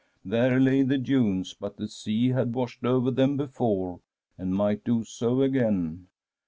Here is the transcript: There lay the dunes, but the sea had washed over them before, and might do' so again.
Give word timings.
There 0.25 0.59
lay 0.59 0.81
the 0.81 0.97
dunes, 0.97 1.53
but 1.53 1.77
the 1.77 1.87
sea 1.87 2.29
had 2.29 2.55
washed 2.55 2.83
over 2.83 3.11
them 3.11 3.37
before, 3.37 3.99
and 4.35 4.51
might 4.55 4.83
do' 4.83 5.03
so 5.03 5.43
again. 5.43 6.07